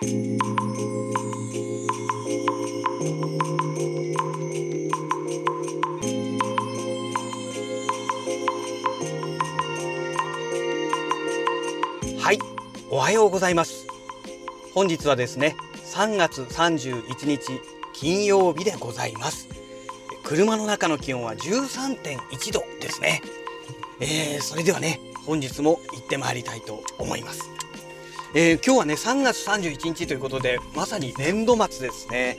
[0.00, 0.04] は
[12.32, 12.38] い
[12.90, 13.88] おはようございます。
[14.72, 17.60] 本日はですね3月31日
[17.92, 19.48] 金曜日でございます。
[20.22, 23.20] 車の中の気温は13.1度ですね、
[23.98, 27.50] えー、それではね本日も行ってまいりたいと思います。
[28.34, 32.36] えー、今日はね3月31日ということでまさに年度末ですね。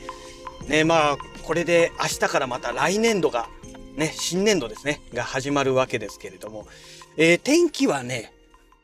[0.67, 3.49] ねまあこれで明日からまた来年度が
[3.95, 6.67] ね新年度ですねが始まるわけですけれども、
[7.17, 8.31] えー、天気はね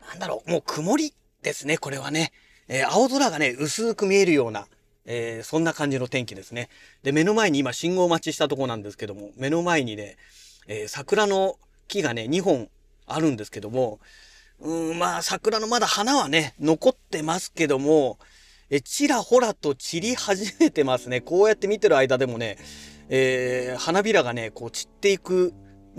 [0.09, 2.31] なんだろうもう曇りですねこれはね、
[2.67, 4.67] えー、青空がね薄く見えるような
[5.07, 6.67] えー、そんな感じの天気ですね。
[7.03, 10.17] で、目の前に今信号待ちしたとこなんですけども、目の前にね、
[10.65, 12.69] えー、桜の木がね、2本
[13.05, 13.99] あるんですけども、
[14.61, 18.19] うん、まあ、桜のまだ花はね、残ってますけども、
[18.69, 21.21] え、ちらほらと散り始めてますね。
[21.21, 22.57] こうやって見てる間でもね、
[23.09, 25.53] えー、花びらがね、こう散っていく、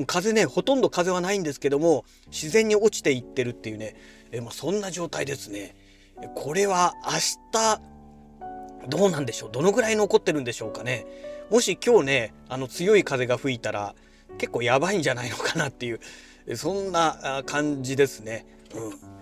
[0.06, 3.94] 風ね、ほとんど風はないんですけども、自然に落ちていってるっていうね、
[4.32, 5.76] えまあ、そんな状態ですね。
[6.34, 7.12] これは明
[7.52, 7.80] 日、
[8.88, 9.50] どうなんでしょう？
[9.52, 11.06] どのぐらい残ってるんでしょうかね？
[11.50, 13.94] もし今日ね、あの強い風が吹いたら、
[14.38, 16.00] 結構やばいんじゃないのかなっていう、
[16.54, 18.46] そんな感じですね。
[18.74, 19.16] うん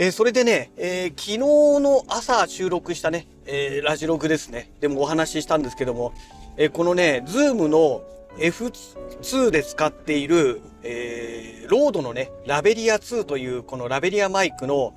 [0.00, 4.70] えー、それでね、えー、昨日の朝収録したね、えー、ラジログですね。
[4.78, 6.14] でもお話ししたんですけども、
[6.56, 8.02] え、このね、 Zoom の
[8.38, 14.94] F2 で使っている、えー、 RODE のね、ラベリア2というこのラベリアマイクの、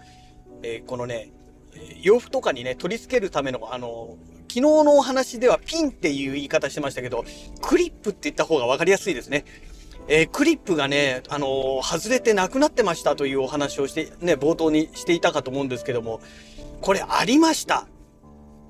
[0.61, 1.31] えー、このね、
[2.03, 7.25] 洋服とかにね、取り付けるための、あの、昨日のお話ではピンっていう言い方してましたけど、
[7.59, 9.45] クリップって言った方が分かりやすいですね。
[10.07, 16.21] えー、クリップがね、あのー、外れてなくなってましたというお話をして、ね、冒頭にしていたかと思うんですけども、
[16.81, 17.87] これありました。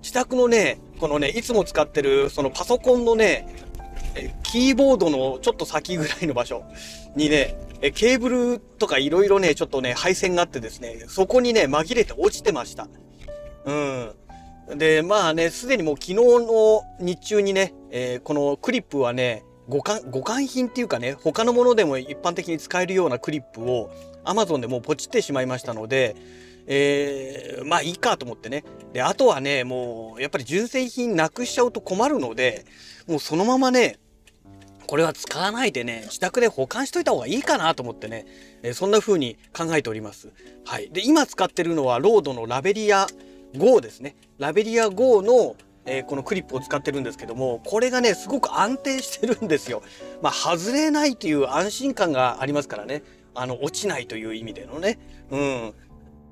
[0.02, 3.48] 自宅のね、このね、いつも使ってる、そのパソコンのね、
[4.44, 6.64] キーボードのちょっと先ぐらいの場所
[7.16, 7.56] にね、
[7.96, 12.88] ケーブルとかいろいろね、ちょっとね、配線があってですね、そこにね、紛れて落ちてました。
[13.66, 14.78] うん。
[14.78, 23.90] で、まあね、すでにもう昨日の日中にね、えー、このクリップはね、互換、互換品っていうかね、他のものでも一般的に使えるようなクリップを
[24.26, 26.16] Amazon でもうポチってしまいましたので、
[26.68, 28.66] えー、まあいいかと思ってね。
[28.92, 32.66] で、あとはね、もうやっぱり純正品なくしちゃうと困るので、
[33.08, 33.98] もうそのままね、
[34.88, 38.26] これは使わないでね、自宅で保管しといた方がいいかなと思ってね、
[38.62, 40.34] え、そんな風に考えております。
[40.66, 40.90] はい。
[40.92, 43.08] で、今使ってるのはロードのラベリア
[43.56, 44.18] GO ですね。
[44.38, 45.56] ラベリア GO の
[45.86, 49.82] えー、このクリップを使ってるんですけどもこれがねすごく安定してるんですよ。
[50.22, 53.04] まあ、外れないという安心感がありますからね
[53.34, 55.00] あの落ちないという意味でのね。
[55.32, 55.74] うん、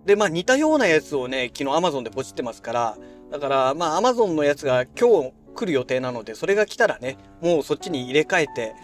[0.06, 2.98] でまあ似たようなやつをね昨日 Amazon でポチってますから
[3.32, 8.76] だからまあ Amazon のやつが今日来る予定なのでそれが来たらねもうそっちに入れ替えて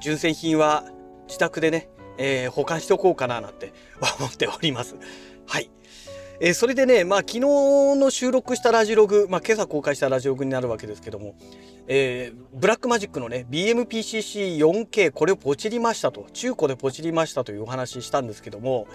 [0.00, 0.84] 純正品は
[1.26, 3.72] 自宅でね、えー、保管しておこうかななんて
[4.18, 4.96] 思っております。
[5.46, 5.70] はい。
[6.40, 11.36] えー、それでね、まあ、昨日の収録したラジログ、まあ、今朝公開したラジログになるわけですけども、
[11.86, 18.88] えー、ブラックマジックのね、BMPCC4K、これをポチりましたと、中古でポチりましたというお話したんですけども、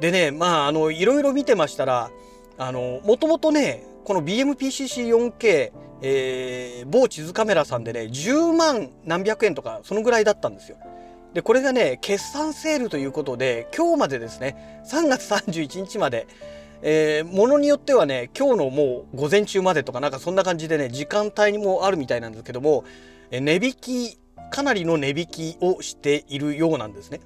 [0.00, 2.10] でね、まあ、あの、いろいろ見てましたら、
[2.56, 10.76] あの、もともとね、この BMPCC4K、えー、某地図カメラさんでね、10万何百円とか、そのぐらいだったんですよ。
[11.34, 16.26] で、これがね、決算セールということで、今日までですね、3月31日まで、
[16.82, 22.84] えー、ものによってはね、今日のもう午前中までとかなんかそんな感じでね、時間帯にもあるみたいなんですけども、
[23.30, 24.18] え値引き、
[24.50, 27.20] かなりの値引きをしているようなんですね。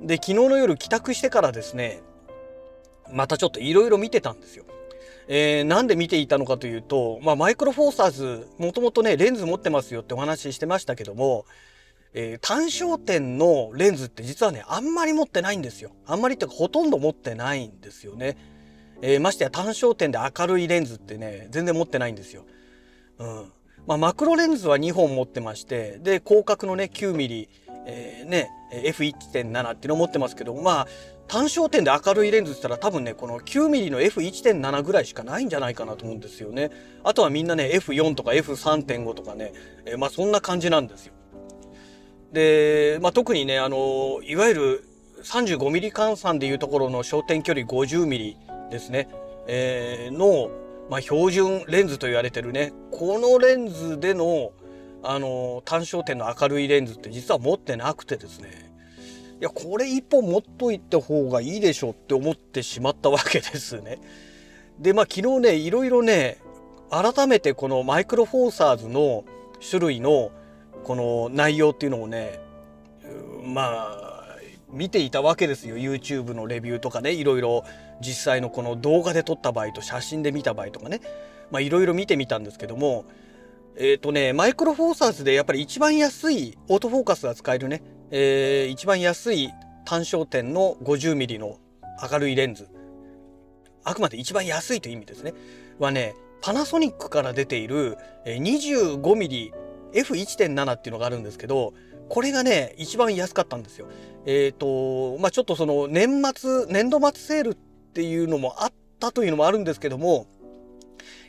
[0.00, 2.00] で、昨日の夜帰宅してからですね、
[3.12, 4.64] またちょっといろいろ見てたんですよ。
[5.28, 11.44] えー、なんで見ていたのかというと、まあ、マイクロフォーサーズ、もともとね、レンズ持ってますよってお話ししてましたけども、
[12.12, 15.92] えー、単焦点のレンズって実はね、あんまり持ってないんですよ。
[16.06, 18.36] あんまりってかほとんど持ってないんですよね。
[19.02, 22.44] えー、ましてや単焦点で明るいレンズってね全然持ってないんですよ。
[23.18, 23.52] うん
[23.86, 27.48] まあ、マクロレンズは2本持ってましてで広角のね 9mm、
[27.86, 30.86] えー、ね F1.7 っていうのを持ってますけどまあ
[31.28, 36.70] 単焦点で明るいレンズって言ったら多分ねこの 9mm の F1.7 ぐらいしかないんじゃないかなと思うんですよね。
[37.04, 39.52] あとはみんなね F4 とか F3.5 とかね、
[39.86, 41.14] えー、まあそんな感じなんですよ。
[42.32, 44.84] で、まあ、特にねあのいわゆる
[45.24, 49.08] 35mm 換算でいうところの焦点距離 50mm ですね、
[49.46, 50.50] えー、の、
[50.88, 52.72] まあ、標準レンズと言われてるね。
[52.90, 54.52] このレンズでの
[55.02, 58.70] あの単焦点の明るいレンズって実は持ってなくてですね。
[59.40, 63.98] いやこれ一本持っといた方がいいでしょって思ってしまったわけですね。
[64.78, 66.38] でまあ昨日ねいろいろね
[66.90, 69.24] 改めてこのマイクロフォーサーズの
[69.68, 70.30] 種類の
[70.84, 72.40] この内容っていうのをね
[73.42, 73.99] まあ
[74.72, 75.76] 見ていたわけですよ。
[75.76, 77.12] YouTube のレビューとかね。
[77.12, 77.64] いろいろ
[78.00, 81.00] 実際のこの動画で撮った場合と写真で見た場合とかね。
[81.50, 83.04] まあいろいろ見てみたんですけども。
[83.76, 89.50] えっ、ー、とねマイクロフォーサーズでやっぱり一番安いオートフォーカスが使えるね、えー、一番安い
[89.84, 91.58] 単焦点の 50mm の
[92.10, 92.68] 明るいレンズ。
[93.84, 95.32] あくまで一番安いという意味ですね。
[95.78, 99.52] はねパナソニックから出ている 25mm
[99.92, 101.74] F1.7 っていうのがあるんですけど
[102.08, 103.86] これがね一番安かったんですよ。
[104.26, 110.26] えっ、ー、とまあちょっとその年末年度末セールっていうのもあったというのもあるんですけども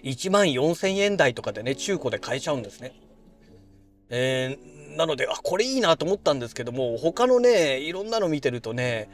[0.03, 2.93] 1万4,000円台とかでね中古で買えちゃうんですね。
[4.09, 9.09] えー、なのであこれいいなと思ったんですけども他のねいろんなの見てるとね、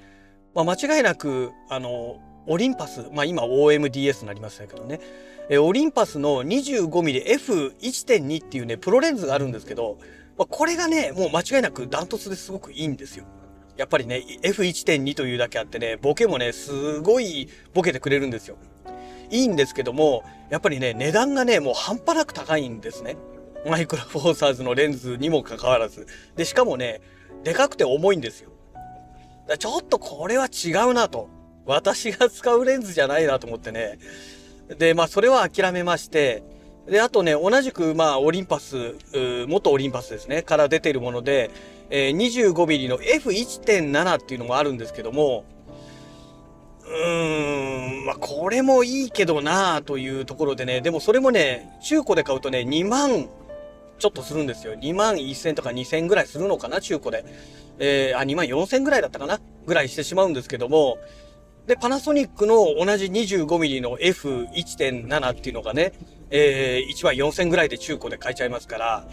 [0.55, 4.99] まあ、間違いなくあのオリンパスまあ今 OMDS になりましたけどね
[5.49, 9.97] えオリンパスの 25mmF1.2 っていうねプロレンズがあるんですけど、
[10.37, 13.25] まあ、これがねもう間違いなくダントツですごくいいんですよ。
[13.77, 18.57] やっぱりね F1.2 というだけあってねボケもねすごいボケてくれるんですよ。
[19.29, 23.17] いいんですけどもやっぱりね値段がねもう半端なく高いんですね。
[23.65, 26.07] マイクロフォーサーズのレンズにもかかわらず。
[26.35, 27.01] でしかもね
[27.43, 28.51] でかくて重いんですよ。
[29.59, 31.29] ちょっとこれは違うなと。
[31.65, 33.99] 私が使うレンズじゃないなと思ってね。
[34.69, 36.43] で、まあ、それは諦めまして、
[36.87, 38.95] で、あとね、同じく、まあ、オリンパス、
[39.47, 41.51] 元オリンパスですね、から出ているもので、
[41.89, 42.15] えー、
[42.53, 45.45] 25mm の F1.7 っていうのもあるんですけども、
[46.85, 53.27] うーん、まあ、これもいいけどなあというところでね、でもそれもね、中古で買うとね、2万
[53.99, 54.73] ちょっとするんですよ。
[54.73, 57.25] 2万1000とか2000ぐらいするのかな、中古で。
[57.79, 60.97] えー、あ、2万4000ぐらいだったかなぐらいしてしまうんですけども、
[61.67, 65.91] で、パナソニックの同じ 25mm の F1.7 っていうのがね、
[66.29, 69.07] えー、1万4000円ぐらいで中古で買えちゃいますから、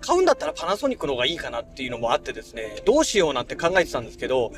[0.00, 4.52] 買うんだったらパナソニックの方がいいかなっていうのもあってですね、どうしようなんて考えてたんですけど、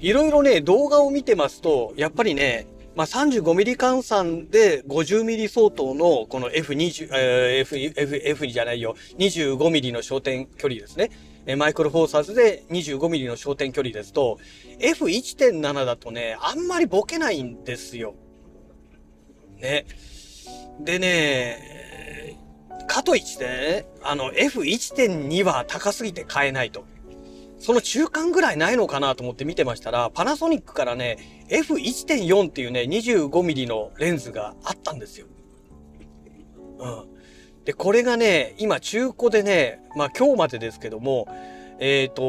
[0.00, 11.10] いろいろね、動画を見てますと、やっぱりね、まあ、35mm 換算で 50mm 相当のこの F20、えー、F、F、F じゃないよ、25mm の焦点距離ですね。
[11.44, 14.38] えマイクロフォーサーズで 25mm の焦点距離ですと、
[14.80, 18.14] F1.7 だとね、あんまりボケないんですよ。
[19.60, 19.84] ね。
[20.80, 22.38] でね、
[22.88, 26.84] かといってね、あの F1.2 は高すぎて買えないと。
[27.58, 35.26] その中間ぐらいないのかなと思って見てましたら、パナソニックからね、F1.4 っていうね、25mm のレンズがあったんですよ。
[36.78, 37.16] うん。
[37.64, 41.26] で、これがね、今中古でね、まあ今日までですけども、
[41.78, 42.22] えっ、ー、と、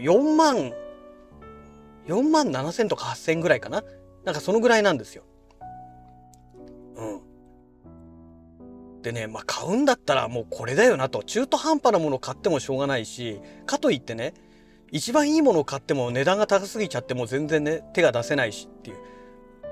[0.00, 0.72] 4万、
[2.08, 3.84] 4万7千とか8千ぐらいかな
[4.24, 5.24] なんかそのぐらいなんですよ。
[9.02, 11.22] でね、まあ買うんだったらもうこれだよなと。
[11.22, 14.34] 中途半端なものを買ってもしょうがないし、かといってね、
[14.92, 18.96] 一番いいものを買っても値段が高すぎちゃっても全然ね、手が出せないしっていう。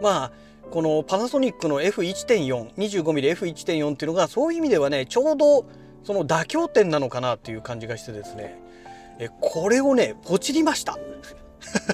[0.00, 0.32] まあ、
[0.70, 5.66] このパナソニックの F1.4、25mm F1.4 っていうのがそういう意味ではね、ちょうど
[6.04, 8.60] その妥協点なのかなっていう感じがしてですね、
[9.18, 10.96] えこれをね、ポチりました。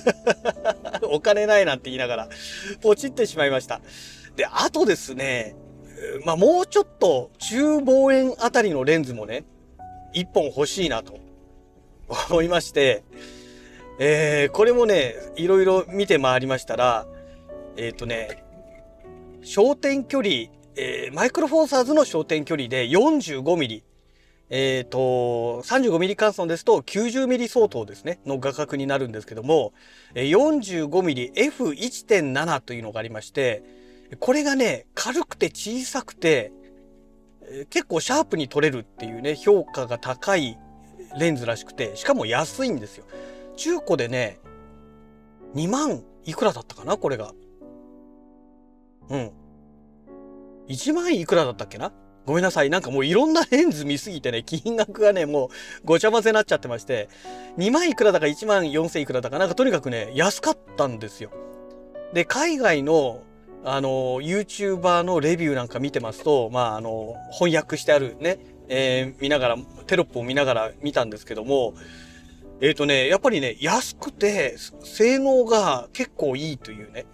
[1.02, 2.28] お金ないなんて言いながら、
[2.82, 3.80] ポチってしまいました。
[4.36, 5.56] で、あとですね、
[6.24, 9.44] まあもうちょっと中望遠あたりのレンズもね、
[10.12, 11.18] 一本欲しいなと
[12.30, 13.02] 思いまして、
[13.98, 17.06] えー、これもね、いろいろ見て回りましたら、
[17.76, 18.44] えっ、ー、とね、
[19.42, 20.34] 焦点距離、
[20.76, 23.82] えー、マイクロフォーサーズの焦点距離で 45mm。
[24.50, 29.72] えっ、ー、と、35mm 換算ですと 90mm 相当ですね、の画角になるんですけども、
[30.14, 33.62] 45mmF1.7 というのがありまして、
[34.20, 36.52] これがね、軽くて小さくて、
[37.70, 40.58] 結構シャープに撮れるっていうね、評価が高い
[41.18, 43.04] レンズらしくて、しかも安いんですよ。
[43.56, 44.38] 中古でね、
[45.54, 47.32] 2万いくらだったかなこれが。
[49.10, 49.32] うん。
[50.68, 51.92] 1万いくらだったっけな？
[52.24, 52.70] ごめんなさい。
[52.70, 55.48] なんかもういろんなレンズ見すぎてね、金額がね、もう
[55.84, 57.10] ごちゃ混ぜになっちゃってまして、
[57.58, 61.30] 2万いくらだか1万4千いくらだかなんかとにかくね、安かったんですよ。
[62.14, 63.22] で、海外の、
[63.64, 69.56] あの、YouTuber のレビューなんか見てますと、まあ、あの、翻訳してあるね、えー、見ながら、
[69.86, 71.74] テロップを見ながら見たんですけども、
[72.60, 77.06] えっ、ー、とね、やっぱりね、安くて、性能が結構いいというね、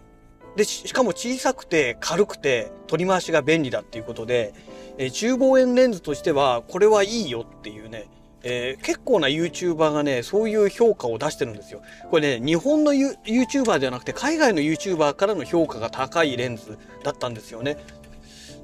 [0.57, 4.53] で、しかも小さくて軽くて取り回しが便利だっていうことで、
[4.99, 8.09] えー、中望遠レンズとしてはこれはいいよっていうね、
[8.43, 11.83] えー、結構な YouTuber がね、そういう評価を出してるんですよ。
[12.11, 17.77] これね、日本の YouTuber ではなくて、海外の YouTuber からの評価が高いレンズだったんですよね。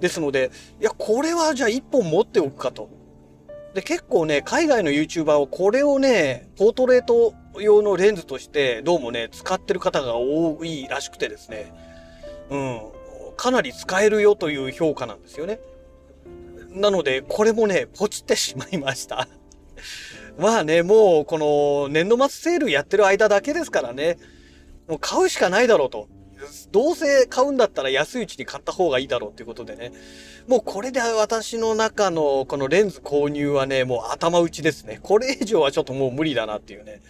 [0.00, 2.88] ですので、いや、これはじゃあ1本持っておくかと。
[3.74, 11.72] で、結構ね、海外の YouTuber はこれをね、ポートレート用のレンズとして、どうもね、使ってる方が多いらしくてですね。
[12.50, 12.80] うん。
[13.36, 15.60] かなり使えるよという評価なんですよね。
[16.70, 19.28] なので、これもね、ポチってしまいました。
[20.38, 24.18] まあね、もうこの年度末セールやってる間だけですからね、
[24.88, 26.08] もう買うしかないだろうと。
[26.70, 29.92] どうせ買うんだったら安いうちに買った方がいいだろうっていうことでね。
[30.46, 35.00] もうこれで私の中のこのレンズ購入はね、もう頭打ちですね。
[35.02, 37.00] これ以上はちょっともう無理だなっていうね、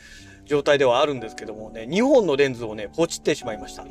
[0.47, 3.85] 状態ではあるんですけどもね、2本のレンズをね、ポチってしまいました。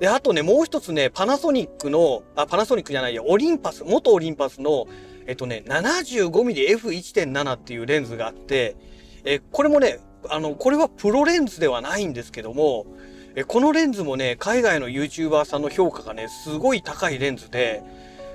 [0.00, 4.86] で、あとね、もう一つね、パナソニックの、あ、パナソニックじゃないや、オリンパス、元オリンパスの
[5.26, 8.76] えっとね、75mmF1.7 っていうレンズがあって、
[9.24, 9.98] え、これもね、
[10.28, 12.86] あの、これはプロレンズではないんですけども、
[13.34, 17.82] え、このレンズもね、海外の YouTuber さんの評価がね、すごい高いレンズで、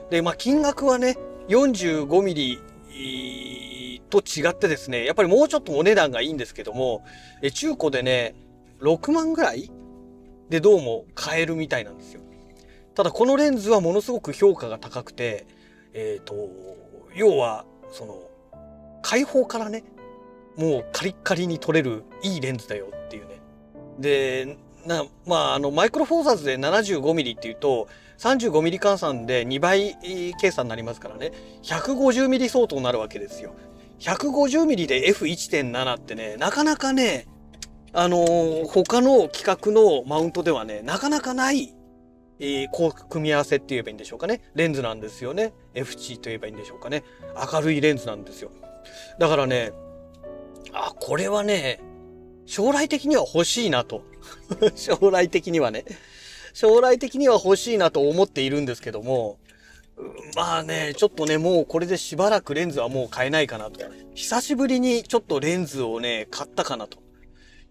[0.10, 1.18] で、まあ、金額はね、
[1.50, 2.60] 45mm
[4.10, 7.04] と違ってですね、やっぱりもうちょっとお値段がいいんですけども、
[7.42, 8.34] え、中古でね、
[8.82, 9.70] 6万ぐらい
[10.50, 12.22] でどうも買えるみたいなんですよ。
[12.96, 15.46] ただこのレンズはものすごく評価が高くて、
[15.94, 16.50] えっ、ー、と、
[17.16, 18.20] 要は、その、
[19.02, 19.84] 開放からね、
[20.58, 23.40] もうカリッカリに撮れるいいレンズだよっていうね。
[24.00, 29.96] で、な、まあ、あの、マイクロフォーサーズで 75mm っていうと、35mm 換算で2倍
[30.40, 31.32] 計算になりますからね、
[31.64, 33.54] 150mm 相当になるわけですよ。
[34.00, 37.28] 150mm で F1.7 ってね、なかなかね、
[37.94, 41.74] あのー、他の規格のマウントではね、なかなかない
[42.40, 44.42] えー、こう組み合わせって言えばいいんでしょうかね。
[44.56, 45.54] レンズなんですよね。
[45.74, 47.04] FC と言えばいいんでしょうかね。
[47.52, 48.52] 明るいレンズなんですよ。
[49.20, 49.72] だからね、
[50.74, 51.82] あ、これはね、
[52.46, 54.04] 将来的には欲しいなと。
[54.76, 55.86] 将来的にはね。
[56.54, 59.38] 将来的には欲しいなと思っているんですけども、
[60.36, 63.80] まあね、ちょっとね、もうこれでしばらくレンズはもう買えないかなと。
[64.14, 67.00] 久しぶりにちょっとレンズをね、買ったかなと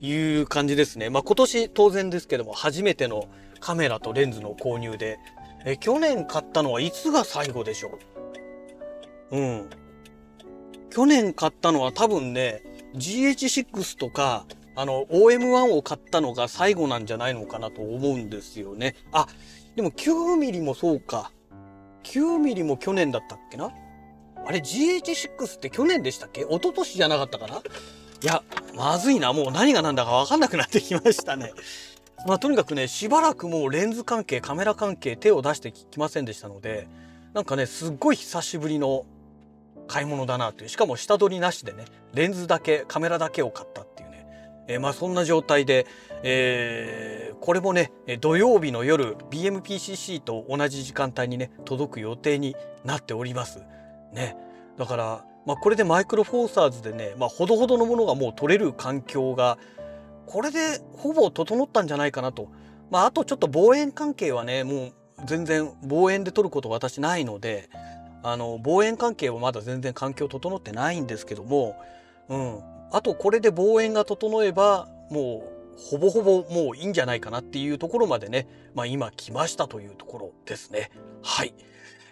[0.00, 1.08] いう感じですね。
[1.10, 3.28] まあ今年当然ですけども、初めての
[3.60, 5.18] カメラとレンズの購入で、
[5.64, 7.98] え、去年買ったのはいつが最後でしょ
[9.32, 9.36] う？
[9.36, 9.70] うん。
[10.90, 12.62] 去年買ったのは多分ね、
[12.94, 14.46] GH6 とか、
[14.76, 18.94] あの、OM1 を買ったのが最後なんじゃないのかなと思うんですよね。
[19.12, 19.26] あ、
[19.74, 21.32] でも 9mm もそうか。
[22.04, 23.72] 9mm も去年だったっけな？
[24.46, 26.42] あれ GH6 って去年でしたっけ？
[26.42, 27.56] 一昨年じゃなかったかな？
[27.56, 27.60] い
[28.22, 28.42] や、
[28.74, 29.32] まずいな。
[29.32, 31.52] もう何が何だかわかんなくなってきましたね。
[32.24, 36.88] まあとにかくね、しばらくもうレンズ関係、カメラ関係手を出してきませんでしたので、
[37.34, 39.04] なんかね、すっごい久しぶりの
[39.86, 40.68] 買い物だなという。
[40.68, 44.26] しかも下取りなしでね、レンズだけ、カメラだけを買ったっていうね。
[44.68, 45.86] えー、まあそんな状態で、
[46.22, 53.62] えー、これもね、土曜日の夜、BMPCC と同じ時間帯にね、届く予定になっております。
[54.12, 54.36] ね。
[54.78, 59.58] だから、まあこれでマイクロフォーサーズでね、まあほどほどのものがもう取れる環境が
[60.26, 62.48] これでほぼ整ったんじゃないかなと。
[62.90, 64.92] まあ、あとちょっと望遠関係はね、もう
[65.24, 67.68] 全然望遠で撮ること私ないので、
[68.22, 71.76] あの、望遠関係はまだ全然環境整ってないんですけども、
[72.28, 72.60] うん。
[72.92, 75.44] あとこれで望遠が整えば、も
[75.76, 80.90] うほぼほぼもういいんじゃないかなっていうところまでね、まあ今来ましたというところですね。
[81.22, 81.54] はい。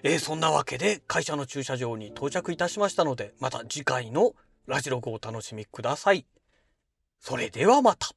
[0.03, 4.35] えー、そんなわけで会社の駐車場に到着いたしましたので、また次回の
[4.67, 6.27] ラジログをお楽しみください。
[7.27, 8.11] それではまた。